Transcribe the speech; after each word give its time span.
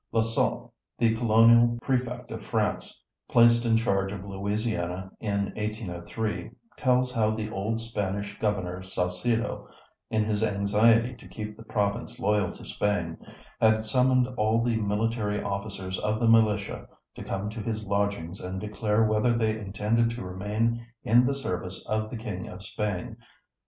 Laussat, 0.11 0.67
the 0.97 1.13
Colonial 1.13 1.77
Prefect 1.79 2.31
of 2.31 2.43
France, 2.43 3.03
placed 3.29 3.65
in 3.65 3.77
charge 3.77 4.11
of 4.11 4.25
Louisiana 4.25 5.11
in 5.19 5.53
1803, 5.53 6.49
tells 6.75 7.13
how 7.13 7.29
the 7.35 7.51
old 7.51 7.79
Spanish 7.79 8.35
Governor 8.39 8.81
Salcedo, 8.81 9.69
in 10.09 10.25
his 10.25 10.41
anxiety 10.41 11.13
to 11.13 11.27
keep 11.27 11.55
the 11.55 11.61
province 11.61 12.19
loyal 12.19 12.51
to 12.53 12.65
Spain, 12.65 13.15
had 13.59 13.85
summoned 13.85 14.27
all 14.37 14.63
the 14.63 14.77
military 14.77 15.39
officers 15.39 15.99
of 15.99 16.19
the 16.19 16.27
militia 16.27 16.87
to 17.13 17.23
come 17.23 17.51
to 17.51 17.59
his 17.61 17.83
lodgings 17.85 18.41
and 18.41 18.59
declare 18.59 19.03
whether 19.05 19.33
they 19.37 19.55
intended 19.59 20.09
to 20.09 20.25
remain 20.25 20.83
in 21.03 21.27
the 21.27 21.35
service 21.35 21.85
of 21.85 22.09
the 22.09 22.17
king 22.17 22.47
of 22.47 22.63
Spain. 22.65 23.17